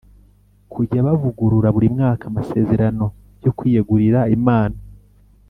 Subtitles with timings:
[0.73, 3.05] kujya bavugurura buri mwaka amasezerano
[3.43, 4.77] yo kwiyegurira imana